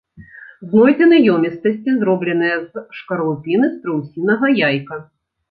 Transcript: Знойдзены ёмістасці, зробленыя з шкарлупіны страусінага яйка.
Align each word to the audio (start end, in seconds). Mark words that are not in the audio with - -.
Знойдзены 0.69 1.19
ёмістасці, 1.33 1.89
зробленыя 1.99 2.55
з 2.71 2.85
шкарлупіны 3.01 3.71
страусінага 3.77 4.53
яйка. 4.67 5.01